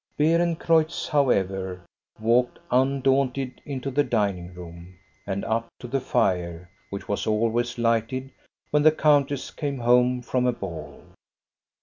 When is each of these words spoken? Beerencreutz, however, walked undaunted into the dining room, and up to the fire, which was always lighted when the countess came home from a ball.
Beerencreutz, 0.17 1.07
however, 1.09 1.79
walked 2.19 2.57
undaunted 2.71 3.61
into 3.65 3.91
the 3.91 4.03
dining 4.03 4.51
room, 4.55 4.95
and 5.27 5.45
up 5.45 5.69
to 5.77 5.87
the 5.87 6.01
fire, 6.01 6.71
which 6.89 7.07
was 7.07 7.27
always 7.27 7.77
lighted 7.77 8.31
when 8.71 8.81
the 8.81 8.91
countess 8.91 9.51
came 9.51 9.77
home 9.77 10.23
from 10.23 10.47
a 10.47 10.53
ball. 10.53 11.03